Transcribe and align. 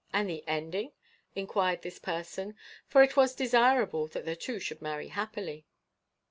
"And 0.11 0.27
the 0.27 0.43
ending?" 0.47 0.93
inquired 1.35 1.83
this 1.83 1.99
person, 1.99 2.55
for 2.87 3.03
it 3.03 3.15
was 3.15 3.35
desirable 3.35 4.07
that 4.07 4.25
the 4.25 4.35
two 4.35 4.57
should 4.59 4.81
marry 4.81 5.09
happily. 5.09 5.67